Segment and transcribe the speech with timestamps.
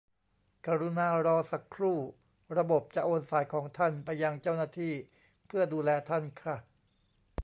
[0.67, 1.99] กรุณารอสักครู่
[2.57, 4.93] ระบบจะโอนสายของท่านไปยังเจ้าหน้าที่
[5.47, 6.55] เพื่อดูแลท่านค่ะ